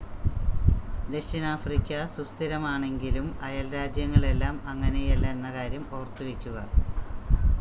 [1.07, 6.57] ദക്ഷിണാഫ്രിക്ക സുസ്ഥിരമാണെങ്കിലും അയൽരാജ്യങ്ങളെല്ലാം അങ്ങനെയല്ല എന്ന കാര്യം ഓർത്തുവെക്കുക